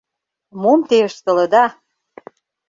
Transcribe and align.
—Мом 0.61 0.79
те 0.87 0.97
ыштылыда! 1.09 1.65